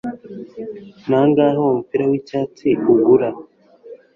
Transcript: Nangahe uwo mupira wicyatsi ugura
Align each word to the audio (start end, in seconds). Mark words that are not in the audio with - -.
Nangahe 1.07 1.55
uwo 1.61 1.71
mupira 1.77 2.03
wicyatsi 2.11 2.67
ugura 2.91 3.29